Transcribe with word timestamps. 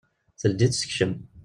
Teldi-tt 0.37 0.79
tekcem. 0.81 1.13